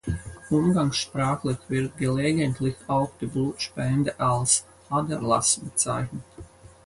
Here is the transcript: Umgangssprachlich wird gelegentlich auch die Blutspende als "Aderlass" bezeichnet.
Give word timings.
Umgangssprachlich 0.49 1.59
wird 1.67 1.95
gelegentlich 1.95 2.75
auch 2.87 3.11
die 3.21 3.27
Blutspende 3.27 4.19
als 4.19 4.65
"Aderlass" 4.89 5.59
bezeichnet. 5.63 6.23